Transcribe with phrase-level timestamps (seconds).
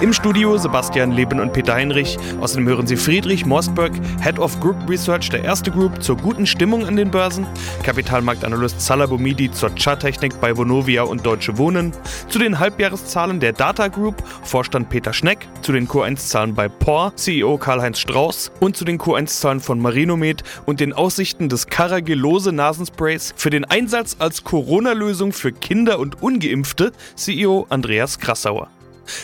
[0.00, 2.18] Im Studio Sebastian Leben und Peter Heinrich.
[2.40, 3.90] Außerdem hören Sie Friedrich Mostberg,
[4.22, 7.48] Head of Group Research der Erste Group zur guten Stimmung an den Börsen,
[7.82, 11.92] Kapitalmarktanalyst Salah Boumidi zur Charttechnik bei Vonovia und Deutsche Wohnen,
[12.28, 17.58] zu den Halbjahreszahlen der Data Group, Vorstand Peter Schneck, zu den Q1-Zahlen bei POR, CEO
[17.58, 18.52] Karl-Heinz Strauß.
[18.60, 24.14] Und zu den Q1-Zahlen von Marinomed und den Aussichten des Caragilose Nasensprays für den Einsatz
[24.20, 28.68] als Corona-Lösung für Kinder und Ungeimpfte, CEO Andreas Krassauer.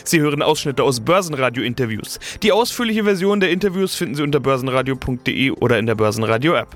[0.05, 2.19] Sie hören Ausschnitte aus Börsenradio-Interviews.
[2.42, 6.69] Die ausführliche Version der Interviews finden Sie unter börsenradio.de oder in der Börsenradio-App.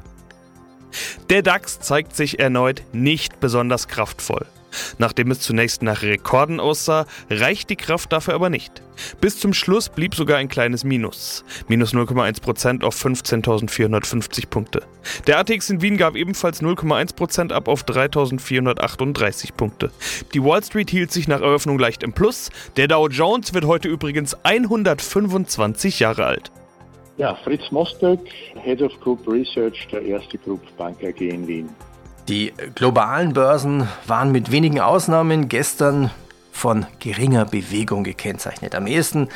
[1.31, 4.47] Der DAX zeigt sich erneut nicht besonders kraftvoll.
[4.99, 8.83] Nachdem es zunächst nach Rekorden aussah, reicht die Kraft dafür aber nicht.
[9.21, 11.45] Bis zum Schluss blieb sogar ein kleines Minus.
[11.69, 14.83] Minus 0,1% auf 15.450 Punkte.
[15.27, 19.91] Der ATX in Wien gab ebenfalls 0,1% ab auf 3.438 Punkte.
[20.35, 22.51] Die Wall Street hielt sich nach Eröffnung leicht im Plus.
[22.77, 26.51] Der Dow Jones wird heute übrigens 125 Jahre alt.
[27.17, 28.21] Ja, Fritz Mosberg,
[28.63, 31.69] Head of Group Research der Erste Group Bank AG in Wien.
[32.29, 36.11] Die globalen Börsen waren mit wenigen Ausnahmen gestern
[36.53, 38.75] von geringer Bewegung gekennzeichnet.
[38.75, 39.29] Am ehesten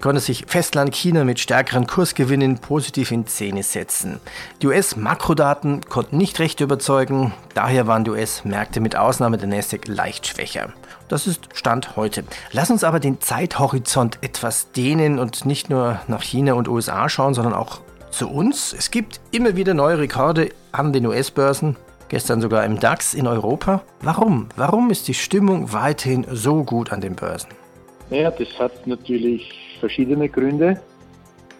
[0.00, 4.18] konnte sich Festland China mit stärkeren Kursgewinnen positiv in Szene setzen.
[4.62, 10.26] Die US-Makrodaten konnten nicht recht überzeugen, daher waren die US-Märkte mit Ausnahme der Nasdaq leicht
[10.26, 10.72] schwächer.
[11.08, 12.24] Das ist Stand heute.
[12.52, 17.34] Lass uns aber den Zeithorizont etwas dehnen und nicht nur nach China und USA schauen,
[17.34, 18.72] sondern auch zu uns.
[18.72, 21.76] Es gibt immer wieder neue Rekorde an den US-Börsen
[22.08, 23.82] gestern sogar im DAX in Europa.
[24.02, 24.48] Warum?
[24.56, 27.50] Warum ist die Stimmung weiterhin so gut an den Börsen?
[28.10, 30.80] Naja, das hat natürlich verschiedene Gründe.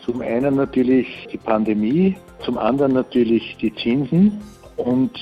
[0.04, 4.40] Zum einen natürlich die Pandemie, zum anderen natürlich die Zinsen.
[4.76, 5.12] Und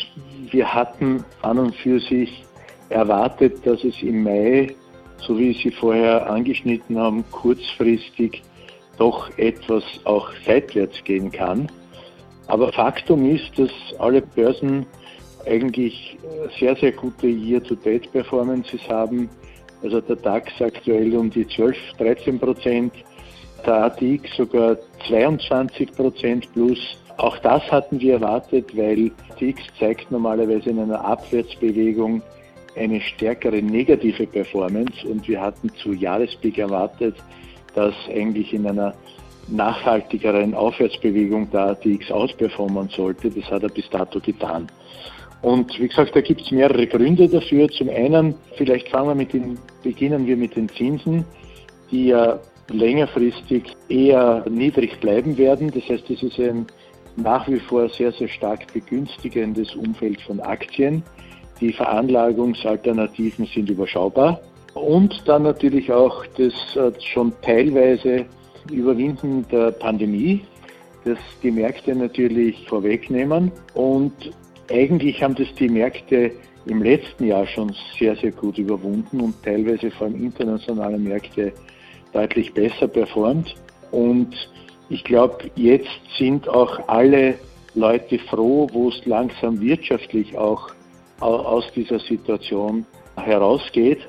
[0.51, 2.45] wir hatten an und für sich
[2.89, 4.75] erwartet, dass es im Mai,
[5.19, 8.43] so wie Sie vorher angeschnitten haben, kurzfristig
[8.99, 11.71] doch etwas auch seitwärts gehen kann.
[12.47, 14.87] Aber Faktum ist, dass alle Börsen
[15.47, 16.19] eigentlich
[16.59, 19.29] sehr, sehr gute Year-to-Date-Performances haben.
[19.83, 22.93] Also der DAX aktuell um die 12, 13 Prozent,
[23.65, 24.77] der ATX sogar
[25.09, 26.79] 22 Prozent plus.
[27.19, 32.23] Auch das hatten wir erwartet, weil ATX zeigt normalerweise in einer Abwärtsbewegung
[32.77, 37.17] eine stärkere negative Performance und wir hatten zu Jahrespeak erwartet,
[37.75, 38.95] dass eigentlich in einer
[39.49, 43.31] nachhaltigeren Aufwärtsbewegung der ATX ausperformen sollte.
[43.31, 44.67] Das hat er bis dato getan.
[45.47, 47.69] Und wie gesagt, da gibt es mehrere Gründe dafür.
[47.69, 51.25] Zum einen, vielleicht fangen wir mit den, beginnen wir mit den Zinsen,
[51.89, 55.71] die ja längerfristig eher niedrig bleiben werden.
[55.71, 56.67] Das heißt, es ist ein
[57.15, 61.05] nach wie vor sehr, sehr stark begünstigendes Umfeld von Aktien.
[61.61, 64.41] Die Veranlagungsalternativen sind überschaubar.
[64.75, 68.27] Und dann natürlich auch das äh, schon teilweise
[68.73, 70.41] Überwinden der Pandemie,
[71.05, 73.53] das die Märkte natürlich vorwegnehmen.
[73.75, 74.13] Und
[74.71, 76.33] eigentlich haben das die Märkte
[76.67, 81.53] im letzten Jahr schon sehr, sehr gut überwunden und teilweise vor allem internationale Märkte
[82.13, 83.55] deutlich besser performt.
[83.93, 84.35] Und
[84.89, 87.35] ich glaube, jetzt sind auch alle
[87.75, 90.71] Leute froh, wo es langsam wirtschaftlich auch
[91.21, 92.85] aus dieser Situation
[93.17, 94.07] herausgeht.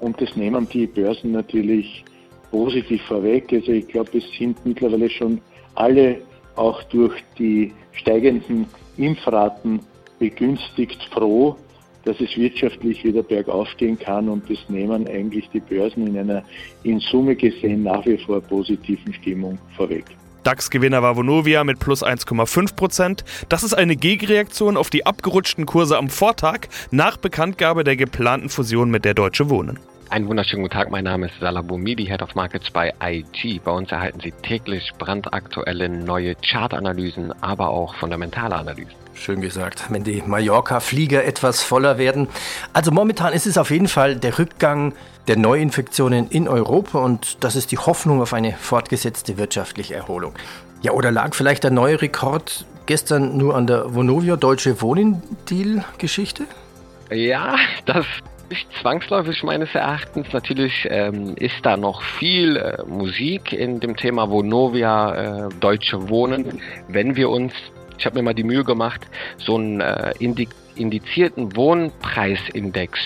[0.00, 2.04] Und das nehmen die Börsen natürlich
[2.50, 3.52] positiv vorweg.
[3.52, 5.40] Also ich glaube, es sind mittlerweile schon
[5.74, 6.18] alle
[6.56, 8.66] auch durch die steigenden
[8.96, 9.80] Impfraten
[10.18, 11.56] begünstigt froh,
[12.04, 16.42] dass es wirtschaftlich wieder bergauf gehen kann und das nehmen eigentlich die Börsen in einer
[16.82, 20.04] in Summe gesehen nach wie vor positiven Stimmung vorweg.
[20.44, 23.24] DAX-Gewinner war Vonovia mit plus 1,5 Prozent.
[23.48, 28.90] Das ist eine Gegenreaktion auf die abgerutschten Kurse am Vortag nach Bekanntgabe der geplanten Fusion
[28.90, 29.78] mit der Deutsche Wohnen.
[30.14, 33.58] Einen wunderschönen guten Tag, mein Name ist Salah Boumidi, Head of Markets bei IG.
[33.64, 38.94] Bei uns erhalten Sie täglich brandaktuelle neue Chartanalysen, aber auch fundamentale Analysen.
[39.14, 42.28] Schön gesagt, wenn die Mallorca-Flieger etwas voller werden.
[42.72, 44.94] Also momentan ist es auf jeden Fall der Rückgang
[45.26, 50.34] der Neuinfektionen in Europa und das ist die Hoffnung auf eine fortgesetzte wirtschaftliche Erholung.
[50.82, 56.44] Ja, oder lag vielleicht der neue Rekord gestern nur an der Vonovia Deutsche Wohnen-Deal-Geschichte?
[57.10, 58.06] Ja, das
[58.50, 60.32] nicht zwangsläufig meines Erachtens.
[60.32, 66.60] Natürlich ähm, ist da noch viel äh, Musik in dem Thema Vonovia äh, Deutsche Wohnen.
[66.88, 67.52] Wenn wir uns,
[67.98, 69.06] ich habe mir mal die Mühe gemacht,
[69.38, 72.98] so einen äh, indi indizierten Wohnpreisindex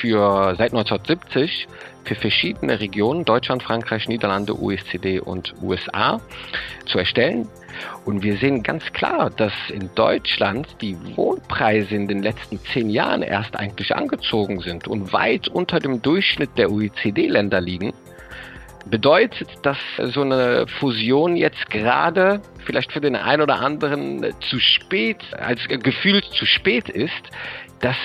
[0.00, 1.68] für seit 1970
[2.04, 6.20] für verschiedene Regionen, Deutschland, Frankreich, Niederlande, OECD und USA,
[6.86, 7.48] zu erstellen.
[8.04, 13.22] Und wir sehen ganz klar, dass in Deutschland die Wohnpreise in den letzten zehn Jahren
[13.22, 17.92] erst eigentlich angezogen sind und weit unter dem Durchschnitt der OECD-Länder liegen.
[18.86, 25.22] Bedeutet, dass so eine Fusion jetzt gerade vielleicht für den einen oder anderen zu spät,
[25.32, 27.30] als gefühlt zu spät ist,
[27.80, 27.96] das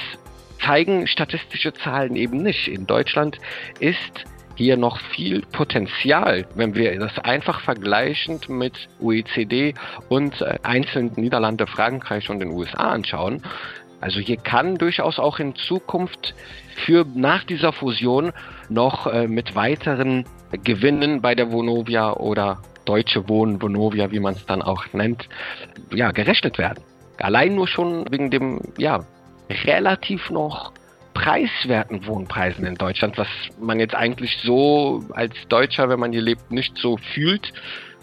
[0.63, 2.67] zeigen statistische Zahlen eben nicht.
[2.67, 3.39] In Deutschland
[3.79, 4.25] ist
[4.55, 9.73] hier noch viel Potenzial, wenn wir das einfach vergleichend mit OECD
[10.09, 13.41] und äh, einzelnen Niederlande, Frankreich und den USA anschauen.
[14.01, 16.35] Also hier kann durchaus auch in Zukunft
[16.85, 18.31] für nach dieser Fusion
[18.69, 20.25] noch äh, mit weiteren
[20.63, 25.29] Gewinnen bei der Vonovia oder Deutsche Wohnen, Vonovia, wie man es dann auch nennt,
[25.93, 26.83] ja, gerechnet werden.
[27.17, 29.05] Allein nur schon wegen dem, ja,
[29.49, 30.71] relativ noch
[31.13, 33.27] preiswerten Wohnpreisen in Deutschland, was
[33.59, 37.51] man jetzt eigentlich so als Deutscher, wenn man hier lebt, nicht so fühlt,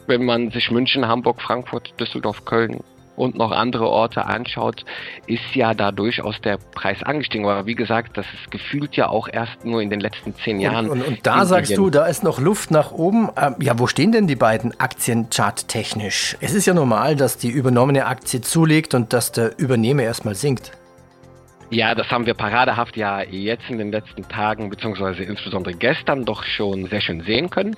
[0.06, 2.80] wenn man sich München, Hamburg, Frankfurt, Düsseldorf, Köln
[3.16, 4.84] und noch andere Orte anschaut,
[5.26, 7.46] ist ja da durchaus der Preis angestiegen.
[7.46, 10.90] Aber wie gesagt, das ist gefühlt ja auch erst nur in den letzten zehn Jahren.
[10.90, 13.30] Und, und, und da sagst du, da ist noch Luft nach oben.
[13.40, 16.36] Ähm, ja, wo stehen denn die beiden Aktien charttechnisch?
[16.40, 20.72] Es ist ja normal, dass die übernommene Aktie zulegt und dass der Übernehmer erstmal sinkt.
[21.70, 26.44] Ja, das haben wir paradehaft ja jetzt in den letzten Tagen, beziehungsweise insbesondere gestern doch
[26.44, 27.74] schon sehr schön sehen können.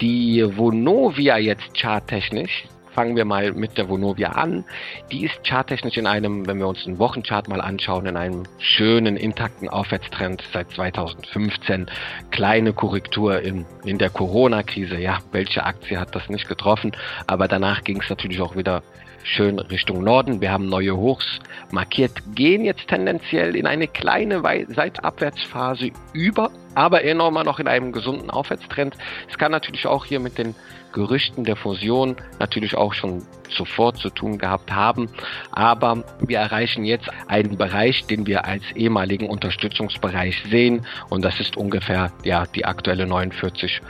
[0.00, 2.64] Die Vonovia jetzt charttechnisch,
[2.98, 4.64] fangen wir mal mit der Vonovia an.
[5.12, 9.16] Die ist charttechnisch in einem, wenn wir uns einen Wochenchart mal anschauen, in einem schönen,
[9.16, 11.86] intakten Aufwärtstrend seit 2015.
[12.32, 14.98] Kleine Korrektur in, in der Corona-Krise.
[14.98, 16.90] Ja, welche Aktie hat das nicht getroffen?
[17.28, 18.82] Aber danach ging es natürlich auch wieder
[19.22, 20.40] schön Richtung Norden.
[20.40, 21.38] Wir haben neue Hochs
[21.70, 28.30] markiert, gehen jetzt tendenziell in eine kleine Seitabwärtsphase über, aber enormer noch in einem gesunden
[28.30, 28.96] Aufwärtstrend.
[29.30, 30.54] Es kann natürlich auch hier mit den
[30.92, 35.08] Gerüchten der Fusion natürlich auch schon sofort zu tun gehabt haben.
[35.52, 40.86] Aber wir erreichen jetzt einen Bereich, den wir als ehemaligen Unterstützungsbereich sehen.
[41.10, 43.80] Und das ist ungefähr ja, die aktuelle 49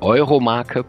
[0.00, 0.84] Euro Marke.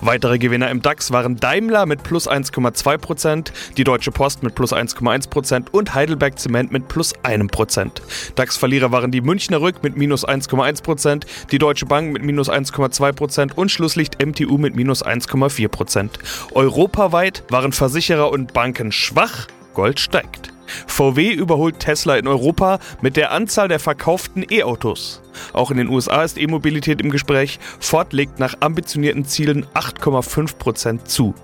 [0.00, 5.70] Weitere Gewinner im DAX waren Daimler mit plus 1,2%, die Deutsche Post mit plus 1,1%
[5.70, 7.90] und Heidelberg Zement mit plus 1%.
[8.34, 13.70] DAX-Verlierer waren die Münchner Rück mit minus 1,1%, die Deutsche Bank mit minus 1,2% und
[13.70, 16.10] Schlusslicht MTU mit minus 1,4%.
[16.52, 20.52] Europaweit waren Versicherer und Banken schwach, Gold steigt.
[20.86, 25.22] VW überholt Tesla in Europa mit der Anzahl der verkauften E-Autos.
[25.52, 27.58] Auch in den USA ist E-Mobilität im Gespräch.
[27.80, 31.34] Ford legt nach ambitionierten Zielen 8,5% zu.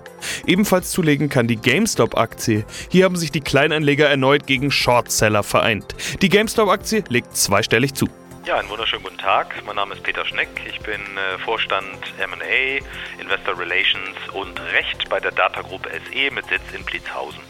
[0.45, 2.65] Ebenfalls zulegen kann die GameStop-Aktie.
[2.89, 5.95] Hier haben sich die Kleinanleger erneut gegen Shortseller vereint.
[6.21, 8.07] Die GameStop-Aktie legt zweistellig zu.
[8.45, 9.61] Ja, einen wunderschönen guten Tag.
[9.65, 10.49] Mein Name ist Peter Schneck.
[10.67, 16.45] Ich bin äh, Vorstand M&A, Investor Relations und Recht bei der Data Group SE mit
[16.47, 17.48] Sitz in Blitzhausen.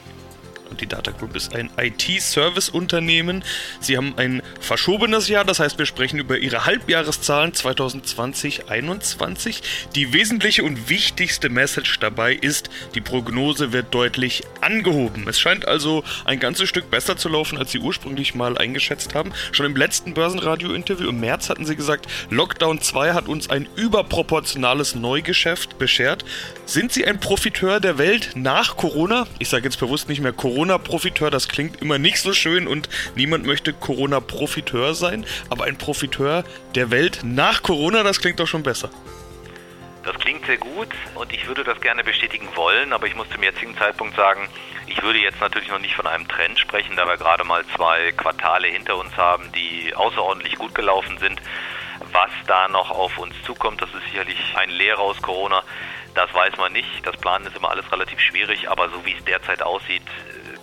[0.77, 3.43] Die Data Group ist ein IT-Service-Unternehmen.
[3.79, 9.61] Sie haben ein verschobenes Jahr, das heißt, wir sprechen über ihre Halbjahreszahlen 2020-21.
[9.95, 15.27] Die wesentliche und wichtigste Message dabei ist, die Prognose wird deutlich angehoben.
[15.27, 19.33] Es scheint also ein ganzes Stück besser zu laufen, als sie ursprünglich mal eingeschätzt haben.
[19.51, 24.95] Schon im letzten Börsenradio-Interview im März hatten sie gesagt, Lockdown 2 hat uns ein überproportionales
[24.95, 26.23] Neugeschäft beschert.
[26.65, 29.25] Sind Sie ein Profiteur der Welt nach Corona?
[29.39, 32.89] Ich sage jetzt bewusst nicht mehr Corona Corona-Profiteur, das klingt immer nicht so schön und
[33.15, 36.43] niemand möchte Corona-Profiteur sein, aber ein Profiteur
[36.75, 38.89] der Welt nach Corona, das klingt doch schon besser.
[40.03, 43.41] Das klingt sehr gut und ich würde das gerne bestätigen wollen, aber ich muss zum
[43.41, 44.49] jetzigen Zeitpunkt sagen,
[44.87, 48.11] ich würde jetzt natürlich noch nicht von einem Trend sprechen, da wir gerade mal zwei
[48.11, 51.41] Quartale hinter uns haben, die außerordentlich gut gelaufen sind.
[52.11, 55.63] Was da noch auf uns zukommt, das ist sicherlich ein Lehrer aus Corona.
[56.15, 57.05] Das weiß man nicht.
[57.05, 60.01] Das Planen ist immer alles relativ schwierig, aber so wie es derzeit aussieht,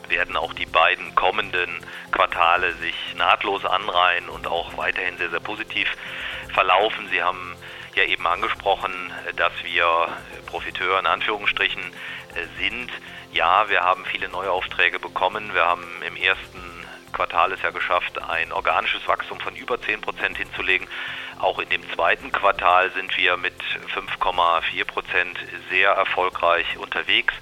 [0.08, 5.88] werden auch die beiden kommenden Quartale sich nahtlos anreihen und auch weiterhin sehr, sehr positiv
[6.52, 7.08] verlaufen.
[7.10, 7.56] Sie haben
[7.94, 8.92] ja eben angesprochen,
[9.36, 10.08] dass wir
[10.46, 11.82] Profiteur in Anführungsstrichen
[12.58, 12.90] sind.
[13.32, 15.54] Ja, wir haben viele neue Aufträge bekommen.
[15.54, 20.36] Wir haben im ersten Quartal es ja geschafft, ein organisches Wachstum von über 10 Prozent
[20.36, 20.86] hinzulegen.
[21.38, 23.54] Auch in dem zweiten Quartal sind wir mit
[23.94, 25.38] 5,4 Prozent
[25.70, 27.34] sehr erfolgreich unterwegs.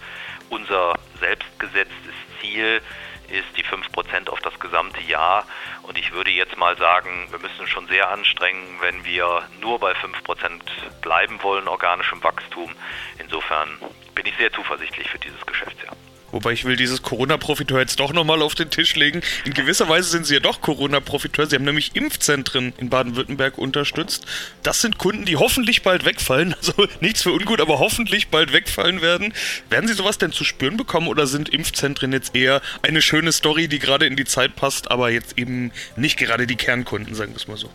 [0.50, 2.80] Unser selbstgesetztes Ziel
[3.28, 5.46] ist die 5% auf das gesamte Jahr.
[5.82, 9.92] Und ich würde jetzt mal sagen, wir müssen schon sehr anstrengen, wenn wir nur bei
[9.92, 10.60] 5%
[11.00, 12.74] bleiben wollen, organischem Wachstum.
[13.18, 13.78] Insofern
[14.14, 15.96] bin ich sehr zuversichtlich für dieses Geschäftsjahr.
[16.34, 19.22] Wobei ich will dieses Corona-Profiteur jetzt doch nochmal auf den Tisch legen.
[19.44, 21.46] In gewisser Weise sind sie ja doch Corona-Profiteur.
[21.46, 24.26] Sie haben nämlich Impfzentren in Baden-Württemberg unterstützt.
[24.64, 26.56] Das sind Kunden, die hoffentlich bald wegfallen.
[26.64, 29.34] Also nichts für ungut, aber hoffentlich bald wegfallen werden.
[29.68, 33.68] Werden Sie sowas denn zu spüren bekommen oder sind Impfzentren jetzt eher eine schöne Story,
[33.68, 37.36] die gerade in die Zeit passt, aber jetzt eben nicht gerade die Kernkunden, sagen wir
[37.36, 37.70] es mal so?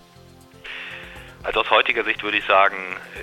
[1.49, 2.77] Also aus heutiger Sicht würde ich sagen,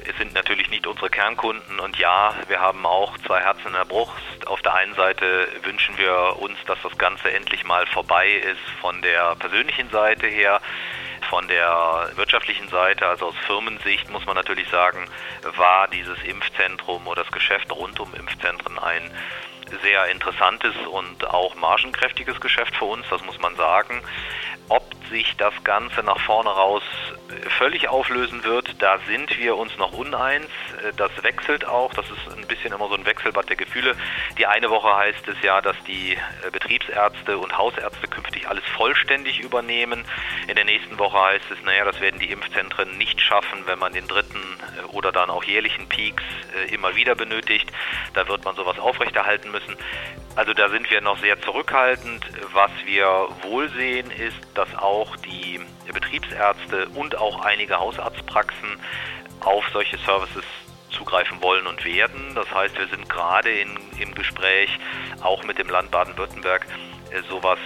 [0.05, 3.85] es sind natürlich nicht unsere Kernkunden und ja, wir haben auch zwei Herzen in der
[3.85, 4.49] Brust.
[4.49, 9.01] Auf der einen Seite wünschen wir uns, dass das Ganze endlich mal vorbei ist von
[9.01, 10.61] der persönlichen Seite her.
[11.31, 15.07] Von der wirtschaftlichen Seite, also aus Firmensicht, muss man natürlich sagen,
[15.55, 19.09] war dieses Impfzentrum oder das Geschäft rund um Impfzentren ein
[19.83, 24.03] sehr interessantes und auch margenkräftiges Geschäft für uns, das muss man sagen.
[24.69, 26.83] Ob sich das Ganze nach vorne raus
[27.59, 30.49] völlig auflösen wird, da sind wir uns noch uneins.
[30.97, 33.97] Das wechselt auch, das ist ein bisschen immer so ein Wechselbad der Gefühle.
[34.39, 36.17] Die eine Woche heißt es ja, dass die
[36.53, 40.05] Betriebsärzte und Hausärzte künftig alles vollständig übernehmen.
[40.49, 43.93] In der nächsten Woche heißt es, naja, das werden die Impfzentren nicht schaffen, wenn man
[43.93, 44.41] den dritten
[44.93, 46.23] oder dann auch jährlichen Peaks
[46.55, 47.71] äh, immer wieder benötigt.
[48.15, 49.77] Da wird man sowas aufrechterhalten müssen.
[50.37, 52.25] Also da sind wir noch sehr zurückhaltend.
[52.53, 55.61] Was wir wohl sehen, ist, dass auch die
[55.93, 58.79] Betriebsärzte und auch einige Hausarztpraxen
[59.41, 60.45] auf solche Services
[60.91, 62.35] zugreifen wollen und werden.
[62.35, 64.71] Das heißt, wir sind gerade in, im Gespräch
[65.21, 66.67] auch mit dem Land Baden-Württemberg
[67.11, 67.59] äh, sowas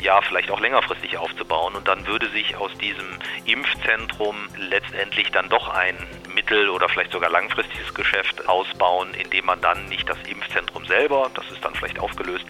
[0.00, 1.74] ja, vielleicht auch längerfristig aufzubauen.
[1.74, 3.06] Und dann würde sich aus diesem
[3.44, 5.96] Impfzentrum letztendlich dann doch ein
[6.34, 11.50] mittel- oder vielleicht sogar langfristiges Geschäft ausbauen, indem man dann nicht das Impfzentrum selber, das
[11.50, 12.46] ist dann vielleicht aufgelöst,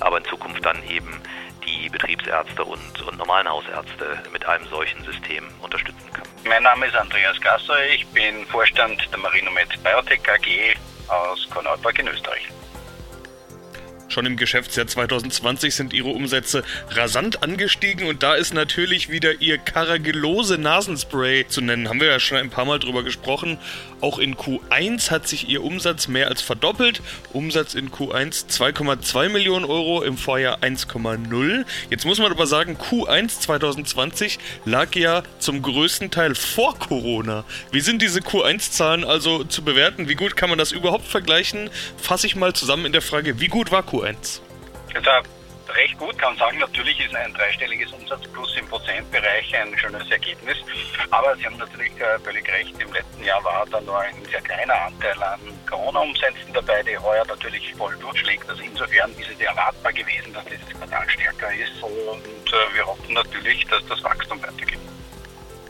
[0.00, 1.22] aber in Zukunft dann eben
[1.68, 6.24] die Betriebsärzte und, und normalen Hausärzte mit einem solchen System unterstützen kann.
[6.46, 10.76] Mein Name ist Andreas Gasser, ich bin Vorstand der Marinomed Biotech AG
[11.08, 12.48] aus Korneuburg in Österreich.
[14.08, 19.58] Schon im Geschäftsjahr 2020 sind ihre Umsätze rasant angestiegen und da ist natürlich wieder ihr
[19.58, 21.90] Karagellose Nasenspray zu nennen.
[21.90, 23.58] Haben wir ja schon ein paar Mal drüber gesprochen.
[24.00, 27.02] Auch in Q1 hat sich ihr Umsatz mehr als verdoppelt.
[27.32, 31.64] Umsatz in Q1 2,2 Millionen Euro, im Vorjahr 1,0.
[31.90, 37.44] Jetzt muss man aber sagen, Q1 2020 lag ja zum größten Teil vor Corona.
[37.72, 40.08] Wie sind diese Q1-Zahlen also zu bewerten?
[40.08, 41.70] Wie gut kann man das überhaupt vergleichen?
[41.96, 44.40] Fasse ich mal zusammen in der Frage, wie gut war Q1?
[44.94, 45.37] Q1?
[45.78, 50.56] Recht gut, kann sagen, natürlich ist ein dreistelliges Umsatzplus im Prozentbereich ein schönes Ergebnis.
[51.10, 54.40] Aber Sie haben natürlich äh, völlig recht, im letzten Jahr war da nur ein sehr
[54.40, 55.38] kleiner Anteil an
[55.70, 58.50] Corona-Umsätzen dabei, die heuer natürlich voll durchschlägt.
[58.50, 61.80] Also insofern ist es erwartbar gewesen, dass dieses Quartal stärker ist.
[61.80, 64.80] Und äh, wir hoffen natürlich, dass das Wachstum weitergeht.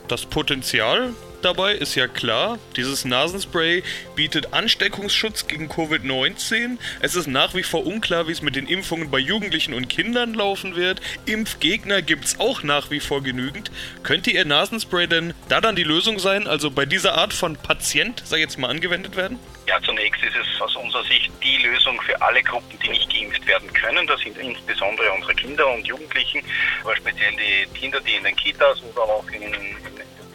[0.08, 2.58] Das Potenzial dabei ist ja klar.
[2.76, 3.82] Dieses Nasenspray
[4.16, 6.78] bietet Ansteckungsschutz gegen Covid-19.
[7.00, 10.34] Es ist nach wie vor unklar, wie es mit den Impfungen bei Jugendlichen und Kindern
[10.34, 11.00] laufen wird.
[11.26, 13.70] Impfgegner gibt es auch nach wie vor genügend.
[14.02, 18.22] Könnte Ihr Nasenspray denn da dann die Lösung sein, also bei dieser Art von Patient,
[18.24, 19.38] sei jetzt mal angewendet werden?
[19.66, 23.46] Ja, zunächst ist es aus unserer Sicht die Lösung für alle Gruppen, die nicht geimpft
[23.46, 24.06] werden können.
[24.06, 26.42] Das sind insbesondere unsere Kinder und Jugendlichen,
[26.82, 29.76] aber speziell die Kinder, die in den Kitas oder auch in,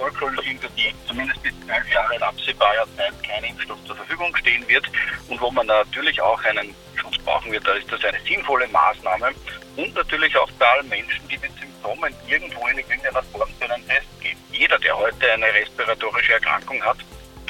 [0.08, 4.68] in Vollschulkinder, die zumindest bis zwölf Jahre in absehbarer Zeit kein Impfstoff zur Verfügung stehen
[4.68, 4.86] wird
[5.28, 7.66] und wo man natürlich auch einen Schutz brauchen wird.
[7.68, 9.32] Da ist das eine sinnvolle Maßnahme
[9.78, 13.88] und natürlich auch bei allen Menschen, die mit Symptomen irgendwo in irgendeiner Form zu einem
[13.88, 14.38] Test gehen.
[14.52, 16.98] Jeder, der heute eine respiratorische Erkrankung hat,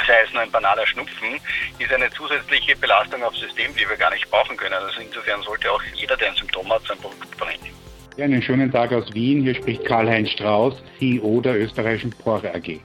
[0.07, 1.39] sei es nur ein banaler Schnupfen,
[1.79, 4.74] ist eine zusätzliche Belastung aufs System, die wir gar nicht brauchen können.
[4.74, 7.73] Also insofern sollte auch jeder, der ein Symptom hat, sein Produkt verwenden.
[8.15, 9.41] Ja, einen schönen Tag aus Wien.
[9.41, 12.79] Hier spricht Karl-Heinz Strauß, CEO der österreichischen Pore AG.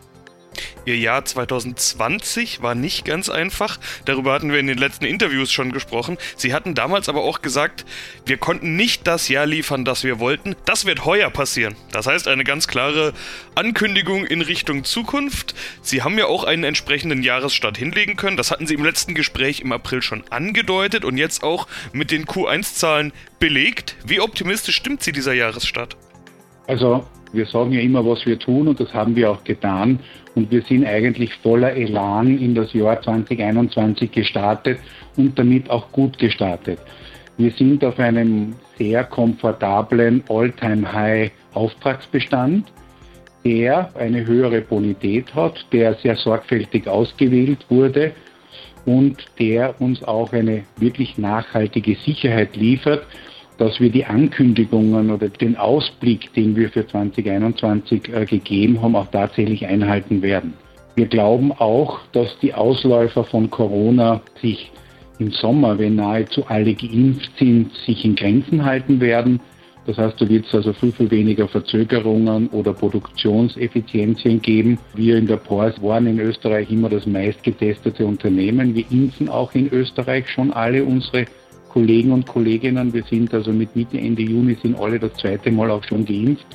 [0.89, 3.79] Ihr Jahr 2020 war nicht ganz einfach.
[4.07, 6.17] Darüber hatten wir in den letzten Interviews schon gesprochen.
[6.35, 7.85] Sie hatten damals aber auch gesagt,
[8.25, 10.57] wir konnten nicht das Jahr liefern, das wir wollten.
[10.65, 11.77] Das wird heuer passieren.
[11.93, 13.13] Das heißt eine ganz klare
[13.55, 15.55] Ankündigung in Richtung Zukunft.
[15.83, 18.39] Sie haben ja auch einen entsprechenden Jahresstart hinlegen können.
[18.39, 22.25] Das hatten Sie im letzten Gespräch im April schon angedeutet und jetzt auch mit den
[22.25, 23.97] Q1-Zahlen belegt.
[24.07, 25.99] Wie optimistisch stimmt Sie dieser Jahresstart?
[26.67, 30.01] Also wir sagen ja immer, was wir tun und das haben wir auch getan.
[30.39, 34.79] Und wir sind eigentlich voller Elan in das Jahr 2021 gestartet
[35.17, 36.79] und damit auch gut gestartet.
[37.39, 42.73] Wir sind auf einem sehr komfortablen All-Time-High Auftragsbestand,
[43.45, 48.13] der eine höhere Bonität hat, der sehr sorgfältig ausgewählt wurde
[48.87, 53.05] und der uns auch eine wirklich nachhaltige Sicherheit liefert,
[53.59, 59.11] dass wir die Ankündigungen oder den Ausblick, den wir für 2021 äh, gegeben haben, auch
[59.11, 60.55] tatsächlich einhalten werden.
[60.95, 64.71] Wir glauben auch, dass die Ausläufer von Corona sich
[65.19, 69.41] im Sommer, wenn nahezu alle geimpft sind, sich in Grenzen halten werden.
[69.87, 74.79] Das heißt, da wird es also viel, viel weniger Verzögerungen oder Produktionseffizienzien geben.
[74.95, 78.75] Wir in der PORS waren in Österreich immer das meistgetestete Unternehmen.
[78.75, 81.25] Wir impfen auch in Österreich schon alle unsere
[81.79, 82.93] Kollegen und Kolleginnen.
[82.93, 86.47] Wir sind also mit Mitte, Ende Juni sind alle das zweite Mal auch schon geimpft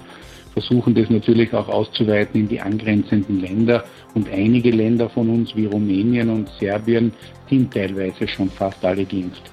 [0.52, 3.84] versuchen das natürlich auch auszuweiten in die angrenzenden Länder.
[4.14, 7.12] Und einige Länder von uns wie Rumänien und Serbien
[7.50, 9.52] sind teilweise schon fast alle geimpft.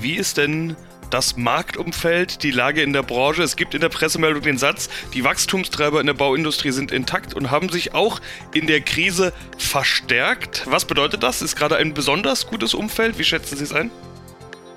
[0.00, 0.76] Wie ist denn
[1.10, 3.42] das Marktumfeld, die Lage in der Branche.
[3.42, 7.50] Es gibt in der Pressemeldung den Satz, die Wachstumstreiber in der Bauindustrie sind intakt und
[7.50, 8.20] haben sich auch
[8.52, 10.64] in der Krise verstärkt.
[10.68, 11.42] Was bedeutet das?
[11.42, 13.18] Ist gerade ein besonders gutes Umfeld?
[13.18, 13.90] Wie schätzen Sie es ein?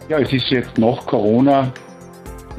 [0.10, 1.74] Ja, es ist jetzt nach Corona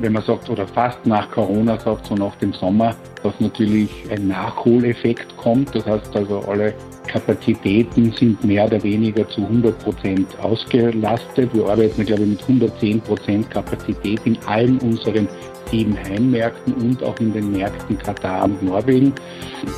[0.00, 4.28] wenn man sagt, oder fast nach Corona sagt, so nach dem Sommer, dass natürlich ein
[4.28, 5.74] Nachholeffekt kommt.
[5.74, 6.74] Das heißt also, alle
[7.08, 11.52] Kapazitäten sind mehr oder weniger zu 100 Prozent ausgelastet.
[11.52, 15.26] Wir arbeiten, glaube ich, mit 110 Prozent Kapazität in allen unseren
[15.70, 19.12] sieben Heimmärkten und auch in den Märkten Katar und Norwegen.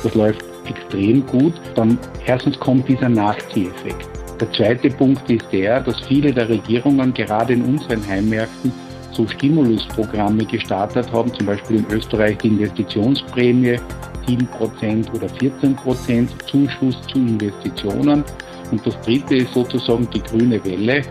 [0.03, 1.53] Das läuft extrem gut.
[1.75, 4.07] Dann erstens kommt dieser Nachzieheffekt.
[4.39, 8.71] Der zweite Punkt ist der, dass viele der Regierungen gerade in unseren Heimmärkten
[9.13, 13.79] so Stimulusprogramme gestartet haben, zum Beispiel in Österreich die Investitionsprämie
[14.27, 18.23] 7% oder 14% Zuschuss zu Investitionen.
[18.71, 21.01] Und das dritte ist sozusagen die grüne Welle,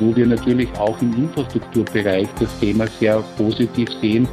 [0.00, 4.28] wo wir natürlich auch im Infrastrukturbereich das Thema sehr positiv sehen,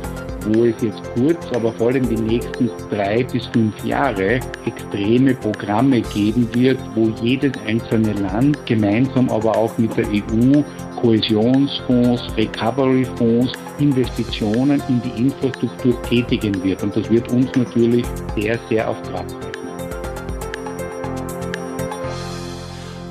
[0.48, 6.02] wo es jetzt kurz, aber vor allem die nächsten drei bis fünf Jahre extreme Programme
[6.02, 10.62] geben wird, wo jedes einzelne Land gemeinsam aber auch mit der EU
[11.02, 16.82] Kohäsionsfonds, Recovery-Fonds, Investitionen in die Infrastruktur tätigen wird.
[16.84, 18.06] Und das wird uns natürlich
[18.36, 19.56] sehr, sehr auf Trab halten.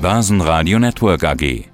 [0.01, 1.74] Börsenradio Network AG